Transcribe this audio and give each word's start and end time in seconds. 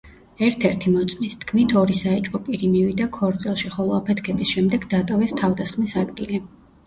ერთ-ერთი 0.45 0.91
მოწმის 0.93 1.35
თქმით, 1.41 1.75
ორი 1.81 1.97
საეჭვო 1.99 2.41
პირი 2.47 2.69
მივიდა 2.71 3.07
ქორწილში, 3.19 3.69
ხოლო 3.75 3.95
აფეთქების 3.99 4.53
შემდეგ 4.55 4.87
დატოვეს 4.95 5.35
თავდასხმის 5.43 5.95
ადგილი. 6.05 6.41